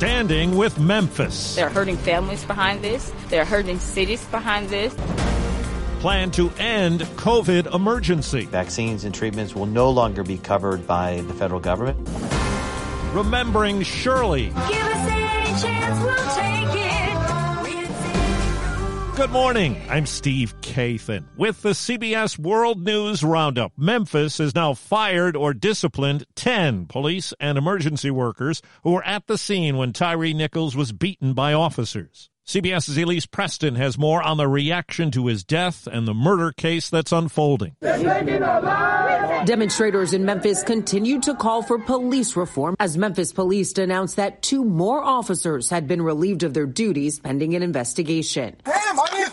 Standing 0.00 0.56
with 0.56 0.78
Memphis. 0.78 1.56
They're 1.56 1.68
hurting 1.68 1.98
families 1.98 2.42
behind 2.44 2.82
this. 2.82 3.12
They're 3.28 3.44
hurting 3.44 3.78
cities 3.80 4.24
behind 4.28 4.70
this. 4.70 4.94
Plan 6.00 6.30
to 6.30 6.48
end 6.56 7.02
COVID 7.16 7.74
emergency. 7.74 8.46
Vaccines 8.46 9.04
and 9.04 9.14
treatments 9.14 9.54
will 9.54 9.66
no 9.66 9.90
longer 9.90 10.22
be 10.22 10.38
covered 10.38 10.86
by 10.86 11.20
the 11.26 11.34
federal 11.34 11.60
government. 11.60 11.98
Remembering 13.12 13.82
Shirley. 13.82 14.46
Give 14.46 14.56
us 14.56 15.06
any 15.10 15.60
chance, 15.60 16.02
we'll 16.02 16.34
take 16.34 16.82
it. 16.82 17.09
Good 19.20 19.32
morning. 19.32 19.76
I'm 19.90 20.06
Steve 20.06 20.58
Kathan 20.62 21.26
with 21.36 21.60
the 21.60 21.72
CBS 21.72 22.38
World 22.38 22.82
News 22.82 23.22
Roundup. 23.22 23.70
Memphis 23.76 24.38
has 24.38 24.54
now 24.54 24.72
fired 24.72 25.36
or 25.36 25.52
disciplined 25.52 26.24
10 26.36 26.86
police 26.86 27.34
and 27.38 27.58
emergency 27.58 28.10
workers 28.10 28.62
who 28.82 28.92
were 28.92 29.04
at 29.04 29.26
the 29.26 29.36
scene 29.36 29.76
when 29.76 29.92
Tyre 29.92 30.32
Nichols 30.32 30.74
was 30.74 30.92
beaten 30.92 31.34
by 31.34 31.52
officers. 31.52 32.30
CBS's 32.46 32.96
Elise 32.96 33.26
Preston 33.26 33.74
has 33.74 33.98
more 33.98 34.22
on 34.22 34.38
the 34.38 34.48
reaction 34.48 35.10
to 35.10 35.26
his 35.26 35.44
death 35.44 35.86
and 35.86 36.08
the 36.08 36.14
murder 36.14 36.50
case 36.50 36.88
that's 36.88 37.12
unfolding. 37.12 37.76
Demonstrators 39.44 40.12
in 40.12 40.24
Memphis 40.24 40.62
continued 40.62 41.22
to 41.24 41.34
call 41.34 41.62
for 41.62 41.78
police 41.78 42.36
reform 42.36 42.74
as 42.80 42.96
Memphis 42.98 43.32
police 43.32 43.76
announced 43.78 44.16
that 44.16 44.42
two 44.42 44.64
more 44.64 45.02
officers 45.02 45.70
had 45.70 45.86
been 45.86 46.02
relieved 46.02 46.42
of 46.42 46.54
their 46.54 46.66
duties 46.66 47.20
pending 47.20 47.54
an 47.54 47.62
investigation. 47.62 48.56
I 48.66 48.79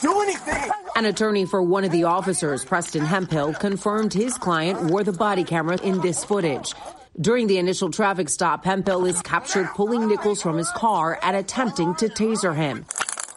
didn't 0.02 0.14
do 0.14 0.22
anything. 0.22 0.72
An 0.96 1.06
attorney 1.06 1.46
for 1.46 1.62
one 1.62 1.84
of 1.84 1.92
the 1.92 2.06
officers, 2.06 2.66
Preston 2.66 3.06
Hemphill, 3.06 3.54
confirmed 3.54 4.14
his 4.14 4.38
client 4.38 4.92
wore 4.92 5.04
the 5.04 5.14
body 5.14 5.44
camera 5.44 5.78
in 5.82 6.02
this 6.02 6.24
footage. 6.24 6.74
During 7.20 7.48
the 7.48 7.58
initial 7.58 7.90
traffic 7.90 8.30
stop, 8.30 8.64
Hemphill 8.64 9.06
is 9.06 9.22
captured 9.22 9.68
pulling 9.76 10.08
Nichols 10.08 10.42
from 10.42 10.58
his 10.58 10.70
car 10.72 11.20
and 11.22 11.36
attempting 11.36 11.96
to 11.96 12.10
taser 12.10 12.56
him. 12.56 12.86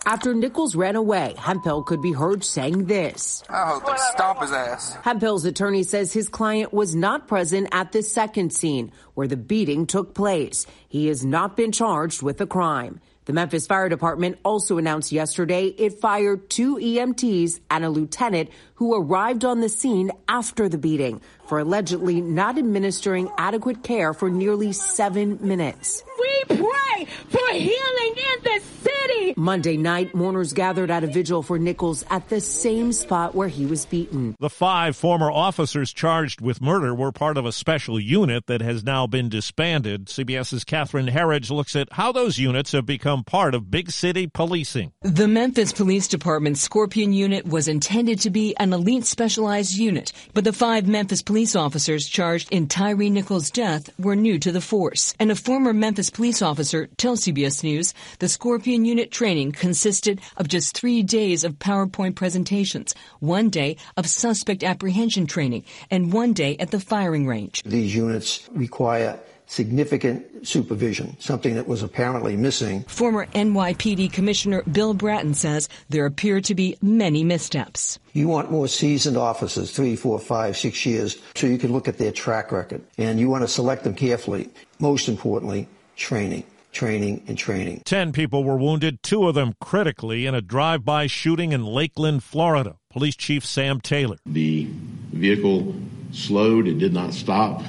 After 0.07 0.35
Nichols 0.35 0.75
ran 0.75 0.97
away, 0.97 1.35
Hemphill 1.39 1.83
could 1.83 2.01
be 2.01 2.13
heard 2.13 2.43
saying 2.43 2.87
this. 2.87 3.43
I 3.51 3.69
hope 3.69 3.87
they 3.87 3.93
stomp 4.15 4.41
his 4.41 4.51
ass. 4.51 4.95
Hemphill's 5.03 5.45
attorney 5.45 5.83
says 5.83 6.13
his 6.13 6.29
client 6.29 6.73
was 6.73 6.95
not 6.95 7.29
present 7.29 7.69
at 7.73 7.93
the 7.93 8.03
second 8.03 8.53
scene 8.55 8.93
where 9.15 9.29
the 9.29 9.37
beating 9.37 9.87
took 9.87 10.15
place. 10.15 10.67
He 10.89 11.09
has 11.09 11.25
not 11.25 11.55
been 11.57 11.71
charged 11.71 12.23
with 12.23 12.39
the 12.39 12.47
crime. 12.47 13.01
The 13.31 13.35
Memphis 13.35 13.69
Fire 13.69 13.89
Department 13.89 14.41
also 14.45 14.77
announced 14.77 15.13
yesterday 15.13 15.67
it 15.67 16.01
fired 16.01 16.51
two 16.51 16.79
EMTs 16.79 17.61
and 17.71 17.85
a 17.85 17.89
lieutenant 17.89 18.51
who 18.75 18.93
arrived 18.93 19.45
on 19.45 19.61
the 19.61 19.69
scene 19.69 20.11
after 20.29 20.69
the 20.69 20.79
beating 20.79 21.21
for 21.47 21.61
allegedly 21.61 22.21
not 22.21 22.59
administering 22.59 23.31
adequate 23.39 23.85
care 23.85 24.13
for 24.15 24.31
nearly 24.31 24.73
seven 24.73 25.39
minutes. 25.41 26.03
We 26.19 26.57
pray 26.57 27.05
for 27.29 27.53
healing 27.53 28.15
in 28.17 28.43
the 28.43 28.61
city. 29.31 29.41
Monday 29.41 29.77
night, 29.77 30.15
mourners 30.15 30.53
gathered 30.53 30.91
at 30.91 31.05
a 31.05 31.07
vigil 31.07 31.43
for 31.43 31.59
Nichols 31.59 32.05
at 32.11 32.29
the 32.29 32.41
same 32.41 32.93
spot 32.93 33.35
where 33.35 33.49
he 33.49 33.67
was 33.67 33.87
beaten. 33.87 34.37
The 34.41 34.51
five 34.51 34.97
former 34.97 35.31
officers 35.31 35.93
charged 35.93 36.41
with 36.41 36.61
murder 36.61 36.95
were 36.95 37.13
part 37.13 37.37
of 37.37 37.47
a 37.47 37.53
special 37.53 37.99
unit 37.99 38.47
that 38.47 38.63
has 38.63 38.85
now 38.85 39.07
been 39.07 39.29
disbanded. 39.29 40.07
CBS's 40.07 40.65
Catherine 40.65 41.09
Herridge 41.09 41.51
looks 41.51 41.77
at 41.77 41.93
how 41.93 42.13
those 42.13 42.39
units 42.39 42.73
have 42.73 42.87
become 42.87 43.25
part 43.25 43.55
of 43.55 43.71
big 43.71 43.91
city 43.91 44.27
policing. 44.27 44.93
The 45.03 45.29
Memphis 45.29 45.73
Police 45.73 46.09
Department's 46.09 46.61
Scorpion 46.61 47.13
Unit 47.13 47.47
was 47.47 47.69
intended 47.69 48.21
to 48.21 48.31
be 48.31 48.57
an 48.57 48.73
elite 48.73 49.05
specialized 49.05 49.75
unit, 49.75 50.13
but 50.35 50.45
the 50.45 50.53
five 50.53 50.87
Memphis 50.87 51.23
police 51.23 51.57
officers 51.57 52.09
charged 52.09 52.53
in 52.53 52.67
Tyre 52.67 53.11
Nichols' 53.11 53.51
death 53.51 53.91
were 53.99 54.17
new 54.17 54.39
to 54.39 54.53
the 54.53 54.61
force. 54.61 55.15
And 55.19 55.31
a 55.31 55.37
former 55.37 55.73
Memphis 55.73 56.11
police 56.11 56.43
officer 56.43 56.89
tells 56.97 57.23
CBS 57.23 57.63
News 57.63 57.95
the 58.19 58.29
Scorpion 58.29 58.85
Unit 58.85 59.11
training 59.21 59.53
consisted 59.53 60.19
of 60.39 60.49
just 60.49 60.75
three 60.75 61.03
days 61.03 61.45
of 61.45 61.59
PowerPoint 61.59 62.15
presentations, 62.15 62.95
one 63.19 63.51
day 63.51 63.77
of 63.99 64.09
suspect 64.09 64.65
apprehension 64.65 65.27
training, 65.27 65.63
and 65.91 66.11
one 66.11 66.33
day 66.33 66.57
at 66.57 66.71
the 66.71 66.81
firing 66.81 67.27
range. 67.27 67.63
These 67.65 67.95
units 67.95 68.49
require 68.53 69.21
significant 69.45 70.49
supervision, 70.49 71.21
something 71.21 71.55
that 71.57 71.69
was 71.69 71.83
apparently 71.83 72.35
missing. 72.35 72.83
Former 72.85 73.27
NYPD 73.27 74.11
Commissioner 74.11 74.63
Bill 74.63 74.95
Bratton 74.95 75.35
says 75.35 75.69
there 75.91 76.07
appear 76.07 76.41
to 76.41 76.55
be 76.55 76.79
many 76.81 77.23
missteps. 77.23 77.99
You 78.15 78.27
want 78.27 78.51
more 78.51 78.69
seasoned 78.69 79.19
officers, 79.19 79.71
three, 79.71 79.97
four, 79.97 80.19
five, 80.19 80.57
six 80.57 80.87
years, 80.87 81.19
so 81.35 81.47
you 81.47 81.59
can 81.59 81.75
look 81.75 81.89
at 81.89 81.99
their 81.99 82.13
track 82.13 82.53
record. 82.53 82.81
And 82.97 83.21
you 83.21 83.29
want 83.29 83.43
to 83.43 83.49
select 83.49 83.85
them 83.85 83.95
carefully. 83.95 84.49
Most 84.79 85.11
importantly, 85.11 85.69
training, 85.97 86.45
training, 86.73 87.25
and 87.27 87.37
training. 87.37 87.83
Ten 87.85 88.13
people 88.13 88.45
were 88.45 88.57
wounded, 88.57 89.03
two 89.03 89.27
of 89.29 89.35
them 89.35 89.55
critically, 89.61 90.27
in 90.27 90.35
a 90.35 90.41
drive 90.41 90.85
by 90.85 91.07
shooting 91.07 91.53
in 91.53 91.65
Lakeland, 91.65 92.23
Florida. 92.23 92.77
Police 92.91 93.17
Chief 93.17 93.45
Sam 93.45 93.81
Taylor. 93.81 94.17
The 94.27 94.67
vehicle 95.13 95.75
slowed, 96.13 96.67
it 96.67 96.79
did 96.79 96.93
not 96.93 97.15
stop, 97.15 97.63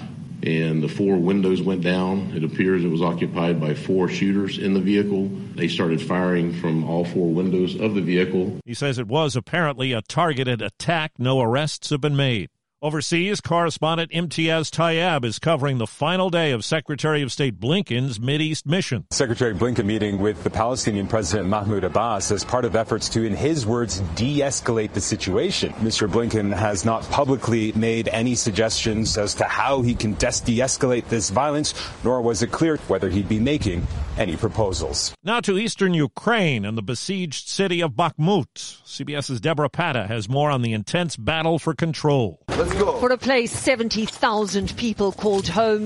and 0.44 0.82
the 0.82 0.88
four 0.88 1.18
windows 1.18 1.62
went 1.62 1.82
down. 1.82 2.34
It 2.36 2.44
appears 2.44 2.84
it 2.84 2.88
was 2.88 3.02
occupied 3.02 3.60
by 3.62 3.76
four 3.76 4.10
shooters 4.10 4.58
in 4.58 4.74
the 4.74 4.80
vehicle. 4.80 5.30
They 5.56 5.68
started 5.68 6.02
firing 6.02 6.54
from 6.54 6.84
all 6.84 7.06
four 7.06 7.32
windows 7.32 7.80
of 7.80 7.94
the 7.94 8.02
vehicle. 8.02 8.60
He 8.66 8.74
says 8.74 8.98
it 8.98 9.08
was 9.08 9.36
apparently 9.36 9.94
a 9.94 10.02
targeted 10.02 10.62
attack. 10.62 11.14
No 11.20 11.40
arrests 11.42 11.92
have 11.92 12.02
been 12.02 12.16
made. 12.16 12.50
Overseas, 12.84 13.42
correspondent 13.42 14.10
Imtiaz 14.12 14.72
Tyab 14.72 15.24
is 15.24 15.38
covering 15.38 15.78
the 15.78 15.86
final 15.86 16.32
day 16.32 16.50
of 16.50 16.66
Secretary 16.66 17.22
of 17.22 17.32
State 17.32 17.60
Blinken's 17.60 18.18
Mideast 18.18 18.66
mission. 18.66 19.06
Secretary 19.12 19.54
Blinken 19.54 19.86
meeting 19.86 20.18
with 20.18 20.44
the 20.44 20.50
Palestinian 20.50 21.06
President 21.06 21.48
Mahmoud 21.48 21.84
Abbas 21.84 22.32
as 22.32 22.44
part 22.44 22.66
of 22.66 22.76
efforts 22.76 23.08
to, 23.10 23.24
in 23.24 23.36
his 23.36 23.68
words, 23.68 24.00
de-escalate 24.16 24.94
the 24.94 25.00
situation. 25.00 25.74
Mr. 25.74 26.10
Blinken 26.10 26.52
has 26.58 26.84
not 26.84 27.04
publicly 27.12 27.72
made 27.74 28.08
any 28.08 28.34
suggestions 28.34 29.16
as 29.16 29.36
to 29.36 29.44
how 29.44 29.84
he 29.84 29.94
can 29.94 30.14
de-escalate 30.14 31.08
this 31.08 31.30
violence, 31.30 31.76
nor 32.04 32.20
was 32.20 32.42
it 32.42 32.52
clear 32.52 32.78
whether 32.88 33.12
he'd 33.12 33.30
be 33.30 33.40
making 33.40 33.86
any 34.18 34.36
proposals. 34.36 35.14
Now 35.24 35.40
to 35.42 35.60
eastern 35.60 35.94
Ukraine 35.94 36.66
and 36.66 36.76
the 36.76 36.82
besieged 36.82 37.48
city 37.48 37.82
of 37.82 37.92
Bakhmut. 37.92 38.48
CBS's 38.56 39.40
Debora 39.40 39.70
Patta 39.70 40.08
has 40.08 40.28
more 40.28 40.50
on 40.50 40.64
the 40.64 40.74
intense 40.74 41.16
battle 41.16 41.60
for 41.60 41.76
control. 41.76 42.40
Let's 42.50 42.71
go. 42.71 42.71
For 42.72 43.12
a 43.12 43.18
place 43.18 43.52
70,000 43.52 44.76
people 44.78 45.12
called 45.12 45.48
home, 45.48 45.86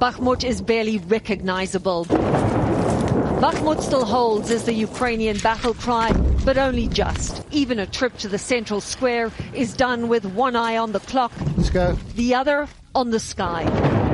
Bakhmut 0.00 0.44
is 0.44 0.60
barely 0.60 0.98
recognizable. 0.98 2.04
Bakhmut 3.40 3.80
still 3.80 4.04
holds 4.04 4.50
as 4.50 4.64
the 4.64 4.72
Ukrainian 4.72 5.38
battle 5.38 5.74
cry, 5.74 6.12
but 6.44 6.58
only 6.58 6.88
just. 6.88 7.44
Even 7.52 7.78
a 7.78 7.86
trip 7.86 8.16
to 8.18 8.28
the 8.28 8.38
central 8.38 8.80
square 8.80 9.30
is 9.54 9.74
done 9.74 10.08
with 10.08 10.24
one 10.24 10.56
eye 10.56 10.76
on 10.76 10.92
the 10.92 11.00
clock, 11.00 11.32
Let's 11.56 11.70
go. 11.70 11.96
the 12.16 12.34
other 12.34 12.68
on 12.94 13.10
the 13.10 13.20
sky. 13.20 14.05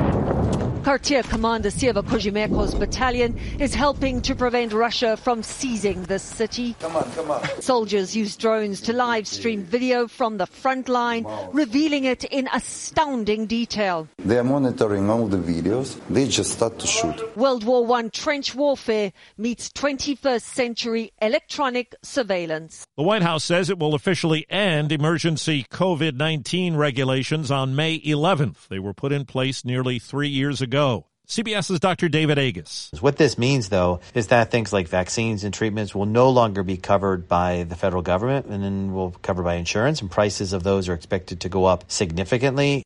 Quartier 0.83 1.23
Commander 1.23 1.69
Sieva 1.69 2.03
Kozimeko's 2.03 2.75
battalion 2.75 3.39
is 3.57 3.73
helping 3.73 4.21
to 4.21 4.35
prevent 4.35 4.73
Russia 4.73 5.15
from 5.15 5.41
seizing 5.41 6.03
the 6.03 6.19
city. 6.19 6.75
Come 6.81 6.97
on, 6.97 7.09
come 7.13 7.31
on. 7.31 7.61
Soldiers 7.61 8.17
use 8.17 8.35
drones 8.35 8.81
to 8.81 8.91
live 8.91 9.25
stream 9.25 9.63
video 9.63 10.09
from 10.09 10.37
the 10.37 10.45
front 10.45 10.89
line, 10.89 11.25
revealing 11.53 12.03
it 12.03 12.25
in 12.25 12.49
astounding 12.51 13.45
detail. 13.45 14.09
They 14.17 14.37
are 14.37 14.43
monitoring 14.43 15.09
all 15.09 15.25
the 15.25 15.37
videos. 15.37 15.97
They 16.09 16.27
just 16.27 16.51
start 16.51 16.79
to 16.79 16.87
shoot. 16.87 17.37
World 17.37 17.63
War 17.63 17.89
I 17.93 18.09
trench 18.09 18.53
warfare 18.53 19.13
meets 19.37 19.69
21st 19.69 20.41
century 20.41 21.13
electronic 21.21 21.95
surveillance. 22.01 22.85
The 22.97 23.03
White 23.03 23.23
House 23.23 23.45
says 23.45 23.69
it 23.69 23.79
will 23.79 23.93
officially 23.93 24.45
end 24.49 24.91
emergency 24.91 25.65
COVID 25.71 26.15
19 26.17 26.75
regulations 26.75 27.51
on 27.51 27.73
May 27.73 28.01
11th. 28.01 28.67
They 28.67 28.79
were 28.79 28.93
put 28.93 29.13
in 29.13 29.23
place 29.23 29.63
nearly 29.63 29.97
three 29.97 30.27
years 30.27 30.61
ago 30.61 30.72
ago. 30.73 31.05
CBS's 31.27 31.79
Dr. 31.79 32.09
David 32.09 32.39
Agus. 32.39 32.89
What 32.99 33.17
this 33.17 33.37
means, 33.37 33.69
though, 33.69 34.01
is 34.15 34.27
that 34.27 34.49
things 34.49 34.73
like 34.73 34.87
vaccines 34.87 35.43
and 35.43 35.53
treatments 35.53 35.93
will 35.93 36.07
no 36.07 36.29
longer 36.29 36.63
be 36.63 36.77
covered 36.77 37.27
by 37.27 37.63
the 37.63 37.75
federal 37.75 38.01
government 38.01 38.47
and 38.47 38.63
then 38.63 38.91
will 38.91 39.11
be 39.11 39.17
covered 39.21 39.43
by 39.43 39.53
insurance, 39.55 40.01
and 40.01 40.09
prices 40.09 40.51
of 40.51 40.63
those 40.63 40.89
are 40.89 40.93
expected 40.93 41.41
to 41.41 41.49
go 41.49 41.65
up 41.65 41.85
significantly. 41.89 42.83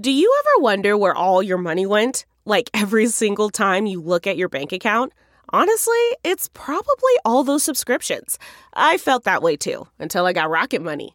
Do 0.00 0.12
you 0.12 0.32
ever 0.38 0.62
wonder 0.62 0.96
where 0.96 1.14
all 1.14 1.42
your 1.42 1.58
money 1.58 1.84
went? 1.84 2.24
Like 2.44 2.70
every 2.72 3.08
single 3.08 3.50
time 3.50 3.86
you 3.86 4.00
look 4.00 4.26
at 4.26 4.36
your 4.36 4.48
bank 4.48 4.72
account? 4.72 5.12
Honestly, 5.50 6.16
it's 6.22 6.48
probably 6.54 7.14
all 7.24 7.42
those 7.42 7.64
subscriptions. 7.64 8.38
I 8.72 8.98
felt 8.98 9.24
that 9.24 9.42
way 9.42 9.56
too 9.56 9.88
until 9.98 10.26
I 10.26 10.32
got 10.32 10.48
Rocket 10.48 10.80
Money. 10.80 11.14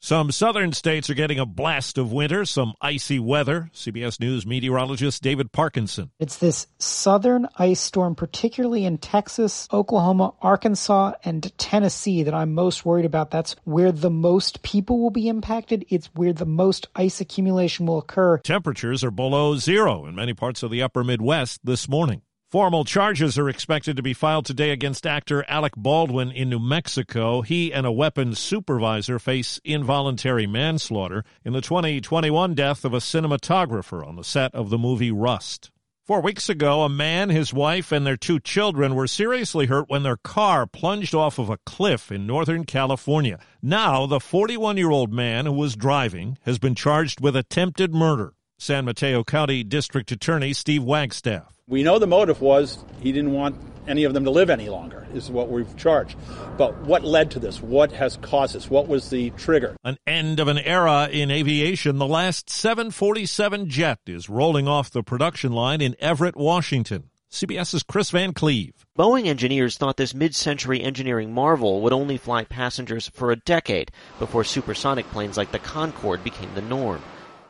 Some 0.00 0.30
southern 0.30 0.72
states 0.74 1.10
are 1.10 1.14
getting 1.14 1.40
a 1.40 1.44
blast 1.44 1.98
of 1.98 2.12
winter, 2.12 2.44
some 2.44 2.74
icy 2.80 3.18
weather. 3.18 3.68
CBS 3.74 4.20
News 4.20 4.46
meteorologist 4.46 5.20
David 5.24 5.50
Parkinson. 5.50 6.12
It's 6.20 6.36
this 6.36 6.68
southern 6.78 7.48
ice 7.56 7.80
storm, 7.80 8.14
particularly 8.14 8.84
in 8.84 8.98
Texas, 8.98 9.68
Oklahoma, 9.72 10.34
Arkansas, 10.40 11.14
and 11.24 11.52
Tennessee, 11.58 12.22
that 12.22 12.32
I'm 12.32 12.54
most 12.54 12.84
worried 12.84 13.06
about. 13.06 13.32
That's 13.32 13.56
where 13.64 13.90
the 13.90 14.08
most 14.08 14.62
people 14.62 15.00
will 15.00 15.10
be 15.10 15.28
impacted. 15.28 15.84
It's 15.88 16.06
where 16.14 16.32
the 16.32 16.46
most 16.46 16.86
ice 16.94 17.20
accumulation 17.20 17.86
will 17.86 17.98
occur. 17.98 18.38
Temperatures 18.38 19.02
are 19.02 19.10
below 19.10 19.56
zero 19.56 20.06
in 20.06 20.14
many 20.14 20.32
parts 20.32 20.62
of 20.62 20.70
the 20.70 20.80
upper 20.80 21.02
Midwest 21.02 21.60
this 21.64 21.88
morning. 21.88 22.22
Formal 22.50 22.86
charges 22.86 23.36
are 23.36 23.50
expected 23.50 23.94
to 23.98 24.02
be 24.02 24.14
filed 24.14 24.46
today 24.46 24.70
against 24.70 25.06
actor 25.06 25.44
Alec 25.48 25.74
Baldwin 25.76 26.30
in 26.30 26.48
New 26.48 26.58
Mexico. 26.58 27.42
He 27.42 27.70
and 27.74 27.84
a 27.84 27.92
weapons 27.92 28.38
supervisor 28.38 29.18
face 29.18 29.60
involuntary 29.64 30.46
manslaughter 30.46 31.24
in 31.44 31.52
the 31.52 31.60
2021 31.60 32.54
death 32.54 32.86
of 32.86 32.94
a 32.94 33.00
cinematographer 33.00 34.02
on 34.02 34.16
the 34.16 34.24
set 34.24 34.54
of 34.54 34.70
the 34.70 34.78
movie 34.78 35.10
Rust. 35.10 35.70
Four 36.06 36.22
weeks 36.22 36.48
ago, 36.48 36.84
a 36.84 36.88
man, 36.88 37.28
his 37.28 37.52
wife, 37.52 37.92
and 37.92 38.06
their 38.06 38.16
two 38.16 38.40
children 38.40 38.94
were 38.94 39.06
seriously 39.06 39.66
hurt 39.66 39.90
when 39.90 40.02
their 40.02 40.16
car 40.16 40.66
plunged 40.66 41.14
off 41.14 41.38
of 41.38 41.50
a 41.50 41.58
cliff 41.66 42.10
in 42.10 42.26
Northern 42.26 42.64
California. 42.64 43.38
Now, 43.60 44.06
the 44.06 44.20
41 44.20 44.78
year 44.78 44.90
old 44.90 45.12
man 45.12 45.44
who 45.44 45.52
was 45.52 45.76
driving 45.76 46.38
has 46.46 46.58
been 46.58 46.74
charged 46.74 47.20
with 47.20 47.36
attempted 47.36 47.94
murder. 47.94 48.32
San 48.60 48.84
Mateo 48.84 49.22
County 49.22 49.62
District 49.62 50.10
Attorney 50.10 50.52
Steve 50.52 50.82
Wagstaffe. 50.82 51.46
We 51.68 51.84
know 51.84 52.00
the 52.00 52.08
motive 52.08 52.40
was 52.40 52.78
he 53.00 53.12
didn't 53.12 53.32
want 53.32 53.54
any 53.86 54.02
of 54.02 54.14
them 54.14 54.24
to 54.24 54.30
live 54.30 54.50
any 54.50 54.68
longer, 54.68 55.06
is 55.14 55.30
what 55.30 55.48
we've 55.48 55.76
charged. 55.76 56.16
But 56.56 56.76
what 56.82 57.04
led 57.04 57.30
to 57.32 57.38
this? 57.38 57.62
What 57.62 57.92
has 57.92 58.16
caused 58.16 58.56
this? 58.56 58.68
What 58.68 58.88
was 58.88 59.10
the 59.10 59.30
trigger? 59.30 59.76
An 59.84 59.96
end 60.08 60.40
of 60.40 60.48
an 60.48 60.58
era 60.58 61.08
in 61.10 61.30
aviation. 61.30 61.98
The 61.98 62.06
last 62.06 62.50
747 62.50 63.68
jet 63.68 64.00
is 64.06 64.28
rolling 64.28 64.66
off 64.66 64.90
the 64.90 65.04
production 65.04 65.52
line 65.52 65.80
in 65.80 65.94
Everett, 66.00 66.36
Washington. 66.36 67.10
CBS's 67.30 67.84
Chris 67.84 68.10
Van 68.10 68.32
Cleave. 68.32 68.72
Boeing 68.98 69.26
engineers 69.26 69.76
thought 69.76 69.98
this 69.98 70.14
mid 70.14 70.34
century 70.34 70.82
engineering 70.82 71.32
marvel 71.32 71.82
would 71.82 71.92
only 71.92 72.16
fly 72.16 72.42
passengers 72.42 73.08
for 73.08 73.30
a 73.30 73.36
decade 73.36 73.92
before 74.18 74.42
supersonic 74.42 75.06
planes 75.10 75.36
like 75.36 75.52
the 75.52 75.58
Concorde 75.60 76.24
became 76.24 76.52
the 76.54 76.62
norm. 76.62 77.02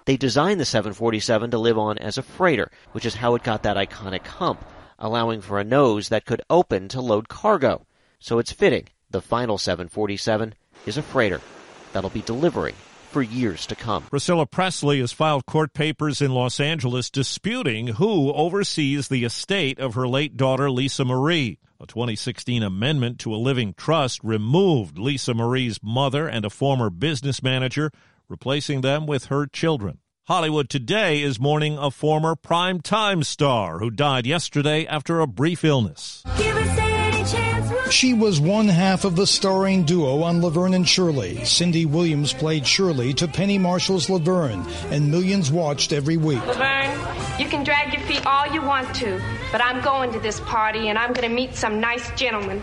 They 0.08 0.16
designed 0.16 0.58
the 0.58 0.64
747 0.64 1.50
to 1.50 1.58
live 1.58 1.76
on 1.76 1.98
as 1.98 2.16
a 2.16 2.22
freighter, 2.22 2.70
which 2.92 3.04
is 3.04 3.16
how 3.16 3.34
it 3.34 3.42
got 3.42 3.64
that 3.64 3.76
iconic 3.76 4.26
hump, 4.26 4.64
allowing 4.98 5.42
for 5.42 5.60
a 5.60 5.64
nose 5.64 6.08
that 6.08 6.24
could 6.24 6.40
open 6.48 6.88
to 6.88 7.02
load 7.02 7.28
cargo. 7.28 7.84
So 8.18 8.38
it's 8.38 8.50
fitting 8.50 8.88
the 9.10 9.20
final 9.20 9.58
747 9.58 10.54
is 10.86 10.96
a 10.96 11.02
freighter 11.02 11.42
that'll 11.92 12.08
be 12.08 12.22
delivering 12.22 12.74
for 13.10 13.20
years 13.20 13.66
to 13.66 13.76
come. 13.76 14.04
Priscilla 14.04 14.46
Presley 14.46 15.00
has 15.00 15.12
filed 15.12 15.44
court 15.44 15.74
papers 15.74 16.22
in 16.22 16.32
Los 16.32 16.58
Angeles 16.58 17.10
disputing 17.10 17.88
who 17.88 18.32
oversees 18.32 19.08
the 19.08 19.24
estate 19.24 19.78
of 19.78 19.94
her 19.94 20.08
late 20.08 20.38
daughter, 20.38 20.70
Lisa 20.70 21.04
Marie. 21.04 21.58
A 21.82 21.86
2016 21.86 22.62
amendment 22.62 23.18
to 23.20 23.34
a 23.34 23.36
living 23.36 23.74
trust 23.74 24.24
removed 24.24 24.96
Lisa 24.96 25.34
Marie's 25.34 25.80
mother 25.82 26.26
and 26.26 26.46
a 26.46 26.50
former 26.50 26.88
business 26.88 27.42
manager 27.42 27.92
replacing 28.28 28.80
them 28.82 29.06
with 29.06 29.26
her 29.26 29.46
children. 29.46 29.98
Hollywood 30.26 30.68
Today 30.68 31.22
is 31.22 31.40
mourning 31.40 31.78
a 31.78 31.90
former 31.90 32.36
prime-time 32.36 33.22
star 33.22 33.78
who 33.78 33.90
died 33.90 34.26
yesterday 34.26 34.86
after 34.86 35.20
a 35.20 35.26
brief 35.26 35.64
illness. 35.64 36.22
She 37.90 38.12
was 38.12 38.38
one 38.38 38.68
half 38.68 39.06
of 39.06 39.16
the 39.16 39.26
starring 39.26 39.84
duo 39.84 40.22
on 40.22 40.42
Laverne 40.42 40.74
and 40.74 40.86
Shirley. 40.86 41.42
Cindy 41.46 41.86
Williams 41.86 42.34
played 42.34 42.66
Shirley 42.66 43.14
to 43.14 43.26
Penny 43.26 43.56
Marshall's 43.56 44.10
Laverne, 44.10 44.66
and 44.90 45.10
millions 45.10 45.50
watched 45.50 45.94
every 45.94 46.18
week. 46.18 46.44
Laverne, 46.46 47.40
you 47.40 47.48
can 47.48 47.64
drag 47.64 47.94
your 47.94 48.02
feet 48.02 48.26
all 48.26 48.46
you 48.52 48.60
want 48.60 48.94
to, 48.96 49.18
but 49.50 49.64
I'm 49.64 49.82
going 49.82 50.12
to 50.12 50.20
this 50.20 50.40
party 50.40 50.90
and 50.90 50.98
I'm 50.98 51.14
going 51.14 51.26
to 51.26 51.34
meet 51.34 51.54
some 51.54 51.80
nice 51.80 52.10
gentlemen. 52.10 52.62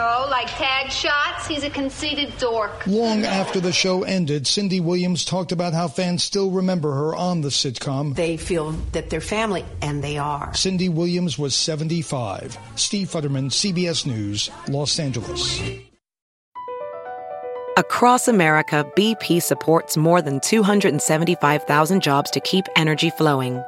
Oh, 0.00 0.28
like 0.30 0.46
tag 0.46 0.92
shots? 0.92 1.48
He's 1.48 1.64
a 1.64 1.70
conceited 1.70 2.32
dork. 2.38 2.86
Long 2.86 3.24
after 3.24 3.58
the 3.58 3.72
show 3.72 4.04
ended, 4.04 4.46
Cindy 4.46 4.78
Williams 4.78 5.24
talked 5.24 5.50
about 5.50 5.72
how 5.72 5.88
fans 5.88 6.22
still 6.22 6.52
remember 6.52 6.94
her 6.94 7.16
on 7.16 7.40
the 7.40 7.48
sitcom. 7.48 8.14
They 8.14 8.36
feel 8.36 8.70
that 8.92 9.10
they're 9.10 9.20
family, 9.20 9.64
and 9.82 10.04
they 10.04 10.16
are. 10.16 10.54
Cindy 10.54 10.88
Williams 10.88 11.36
was 11.36 11.56
75. 11.56 12.56
Steve 12.76 13.08
Futterman, 13.08 13.50
CBS 13.50 14.06
News, 14.06 14.50
Los 14.68 15.00
Angeles. 15.00 15.60
Across 17.76 18.28
America, 18.28 18.88
BP 18.96 19.42
supports 19.42 19.96
more 19.96 20.22
than 20.22 20.38
275,000 20.38 22.02
jobs 22.02 22.30
to 22.30 22.40
keep 22.40 22.66
energy 22.76 23.10
flowing. 23.10 23.60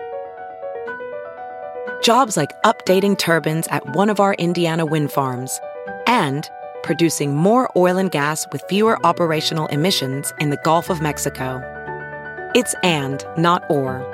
Jobs 2.03 2.37
like 2.37 2.51
updating 2.63 3.19
turbines 3.19 3.67
at 3.69 3.97
one 3.97 4.09
of 4.09 4.21
our 4.21 4.35
Indiana 4.35 4.87
wind 4.87 5.11
farms 5.11 5.61
and 6.11 6.51
producing 6.83 7.37
more 7.37 7.71
oil 7.77 7.97
and 7.97 8.11
gas 8.11 8.47
with 8.53 8.63
fewer 8.69 8.99
operational 9.07 9.69
emissions 9.69 10.33
in 10.41 10.51
the 10.51 10.61
Gulf 10.65 10.91
of 10.91 11.01
Mexico. 11.01 11.63
It's 12.55 12.75
and, 12.83 13.25
not 13.39 13.63
or. 13.71 14.05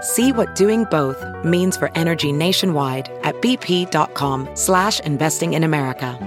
See 0.00 0.32
what 0.32 0.54
doing 0.54 0.84
both 0.90 1.22
means 1.44 1.76
for 1.76 1.90
energy 1.94 2.32
nationwide 2.32 3.10
at 3.22 3.34
bp.com 3.42 4.48
slash 4.54 5.00
investing 5.00 5.52
in 5.52 5.62
America. 5.62 6.18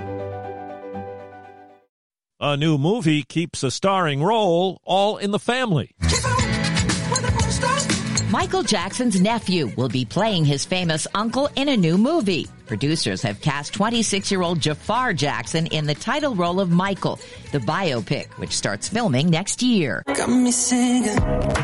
A 2.39 2.55
new 2.55 2.77
movie 2.77 3.23
keeps 3.23 3.63
a 3.63 3.71
starring 3.71 4.21
role 4.21 4.77
all 4.83 5.17
in 5.17 5.31
the 5.31 5.39
family. 5.39 5.89
Michael 8.29 8.61
Jackson's 8.61 9.21
nephew 9.21 9.71
will 9.77 9.87
be 9.87 10.03
playing 10.03 10.43
his 10.43 10.65
famous 10.65 11.07
uncle 11.15 11.49
in 11.55 11.69
a 11.69 11.77
new 11.77 11.97
movie. 11.97 12.45
Producers 12.65 13.21
have 13.21 13.39
cast 13.39 13.73
26 13.73 14.29
year 14.29 14.41
old 14.41 14.59
Jafar 14.59 15.13
Jackson 15.13 15.67
in 15.67 15.85
the 15.85 15.95
title 15.95 16.35
role 16.35 16.59
of 16.59 16.69
Michael, 16.69 17.21
the 17.53 17.59
biopic, 17.59 18.27
which 18.33 18.51
starts 18.51 18.89
filming 18.89 19.29
next 19.29 19.63
year. 19.63 20.03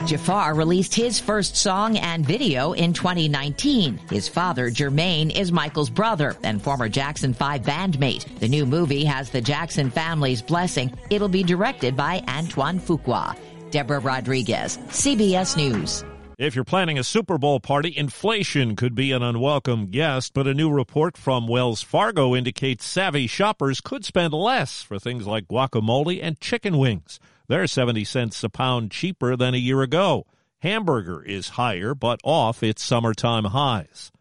Jafar 0.05 0.55
released 0.55 0.95
his 0.95 1.19
first 1.19 1.57
song 1.57 1.97
and 1.97 2.25
video 2.25 2.71
in 2.71 2.93
2019. 2.93 3.99
His 4.09 4.29
father, 4.29 4.71
Jermaine, 4.71 5.37
is 5.37 5.51
Michael's 5.51 5.89
brother 5.89 6.37
and 6.43 6.61
former 6.61 6.87
Jackson 6.87 7.33
5 7.33 7.61
bandmate. 7.63 8.39
The 8.39 8.47
new 8.47 8.65
movie 8.65 9.03
has 9.03 9.29
the 9.29 9.41
Jackson 9.41 9.89
family's 9.89 10.41
blessing. 10.41 10.97
It'll 11.09 11.27
be 11.27 11.43
directed 11.43 11.97
by 11.97 12.23
Antoine 12.29 12.79
Fuqua. 12.79 13.35
Deborah 13.69 13.99
Rodriguez, 13.99 14.77
CBS 14.89 15.57
News. 15.57 16.05
If 16.43 16.55
you're 16.55 16.65
planning 16.65 16.99
a 16.99 17.05
Super 17.05 17.37
Bowl 17.37 17.61
party, 17.61 17.95
inflation 17.95 18.75
could 18.75 18.95
be 18.95 19.13
an 19.13 19.23
unwelcome 19.23 19.91
guest, 19.91 20.33
but 20.33 20.45
a 20.45 20.53
new 20.53 20.69
report 20.69 21.15
from 21.15 21.47
Wells 21.47 21.81
Fargo 21.81 22.35
indicates 22.35 22.83
savvy 22.83 23.27
shoppers 23.27 23.79
could 23.79 24.03
spend 24.03 24.33
less 24.33 24.81
for 24.81 24.99
things 24.99 25.25
like 25.25 25.47
guacamole 25.47 26.19
and 26.21 26.37
chicken 26.41 26.77
wings. 26.77 27.17
They're 27.47 27.65
70 27.65 28.03
cents 28.03 28.43
a 28.43 28.49
pound 28.49 28.91
cheaper 28.91 29.37
than 29.37 29.53
a 29.53 29.57
year 29.57 29.81
ago. 29.83 30.25
Hamburger 30.59 31.23
is 31.23 31.47
higher, 31.55 31.95
but 31.95 32.19
off 32.25 32.61
its 32.61 32.83
summertime 32.83 33.45
highs. 33.45 34.11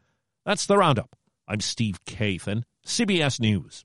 That's 0.46 0.66
the 0.66 0.78
roundup. 0.78 1.16
I'm 1.48 1.60
Steve 1.60 1.98
Kathan, 2.04 2.62
CBS 2.86 3.40
News. 3.40 3.84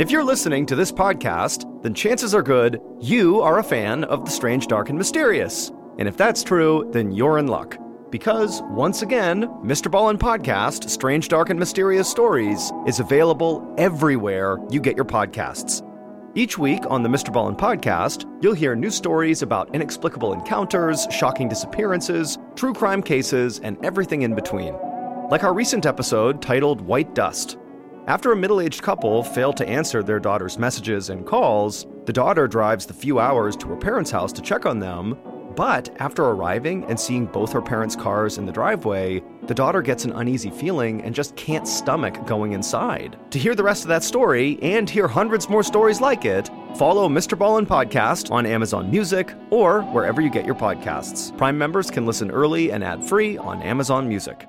If 0.00 0.10
you're 0.10 0.24
listening 0.24 0.64
to 0.64 0.74
this 0.74 0.90
podcast, 0.90 1.82
then 1.82 1.92
chances 1.92 2.34
are 2.34 2.40
good 2.40 2.80
you 3.02 3.42
are 3.42 3.58
a 3.58 3.62
fan 3.62 4.04
of 4.04 4.24
the 4.24 4.30
strange, 4.30 4.66
dark, 4.66 4.88
and 4.88 4.96
mysterious. 4.96 5.72
And 5.98 6.08
if 6.08 6.16
that's 6.16 6.42
true, 6.42 6.88
then 6.90 7.12
you're 7.12 7.36
in 7.36 7.48
luck. 7.48 7.76
Because, 8.08 8.62
once 8.70 9.02
again, 9.02 9.42
Mr. 9.62 9.90
Ballen 9.90 10.16
Podcast, 10.16 10.88
Strange, 10.88 11.28
Dark, 11.28 11.50
and 11.50 11.58
Mysterious 11.58 12.08
Stories, 12.08 12.72
is 12.86 12.98
available 12.98 13.74
everywhere 13.76 14.56
you 14.70 14.80
get 14.80 14.96
your 14.96 15.04
podcasts. 15.04 15.86
Each 16.34 16.56
week 16.56 16.84
on 16.88 17.02
the 17.02 17.10
Mr. 17.10 17.30
Ballen 17.30 17.58
Podcast, 17.58 18.24
you'll 18.42 18.54
hear 18.54 18.74
new 18.74 18.90
stories 18.90 19.42
about 19.42 19.74
inexplicable 19.74 20.32
encounters, 20.32 21.06
shocking 21.10 21.46
disappearances, 21.46 22.38
true 22.56 22.72
crime 22.72 23.02
cases, 23.02 23.58
and 23.58 23.76
everything 23.84 24.22
in 24.22 24.34
between. 24.34 24.74
Like 25.28 25.44
our 25.44 25.52
recent 25.52 25.84
episode 25.84 26.40
titled 26.40 26.80
White 26.80 27.14
Dust. 27.14 27.58
After 28.10 28.32
a 28.32 28.36
middle 28.36 28.60
aged 28.60 28.82
couple 28.82 29.22
fail 29.22 29.52
to 29.52 29.68
answer 29.68 30.02
their 30.02 30.18
daughter's 30.18 30.58
messages 30.58 31.10
and 31.10 31.24
calls, 31.24 31.86
the 32.06 32.12
daughter 32.12 32.48
drives 32.48 32.84
the 32.84 32.92
few 32.92 33.20
hours 33.20 33.54
to 33.58 33.68
her 33.68 33.76
parents' 33.76 34.10
house 34.10 34.32
to 34.32 34.42
check 34.42 34.66
on 34.66 34.80
them. 34.80 35.16
But 35.54 35.94
after 36.00 36.24
arriving 36.24 36.86
and 36.86 36.98
seeing 36.98 37.26
both 37.26 37.52
her 37.52 37.62
parents' 37.62 37.94
cars 37.94 38.36
in 38.36 38.46
the 38.46 38.52
driveway, 38.52 39.22
the 39.46 39.54
daughter 39.54 39.80
gets 39.80 40.04
an 40.04 40.10
uneasy 40.10 40.50
feeling 40.50 41.02
and 41.02 41.14
just 41.14 41.36
can't 41.36 41.68
stomach 41.68 42.26
going 42.26 42.50
inside. 42.50 43.16
To 43.30 43.38
hear 43.38 43.54
the 43.54 43.62
rest 43.62 43.84
of 43.84 43.88
that 43.90 44.02
story 44.02 44.58
and 44.60 44.90
hear 44.90 45.06
hundreds 45.06 45.48
more 45.48 45.62
stories 45.62 46.00
like 46.00 46.24
it, 46.24 46.50
follow 46.74 47.08
Mr. 47.08 47.38
Ballen 47.38 47.64
Podcast 47.64 48.32
on 48.32 48.44
Amazon 48.44 48.90
Music 48.90 49.32
or 49.50 49.82
wherever 49.82 50.20
you 50.20 50.30
get 50.30 50.46
your 50.46 50.56
podcasts. 50.56 51.36
Prime 51.38 51.56
members 51.56 51.92
can 51.92 52.06
listen 52.06 52.28
early 52.32 52.72
and 52.72 52.82
ad 52.82 53.04
free 53.04 53.38
on 53.38 53.62
Amazon 53.62 54.08
Music. 54.08 54.48